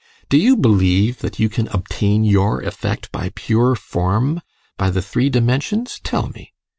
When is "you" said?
0.39-0.57, 1.37-1.47